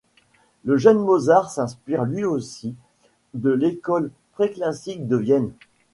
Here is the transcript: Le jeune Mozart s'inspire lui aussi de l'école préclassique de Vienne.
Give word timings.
Le 0.65 0.77
jeune 0.77 0.97
Mozart 0.97 1.51
s'inspire 1.51 2.05
lui 2.05 2.25
aussi 2.25 2.73
de 3.35 3.51
l'école 3.51 4.09
préclassique 4.33 5.05
de 5.07 5.15
Vienne. 5.15 5.51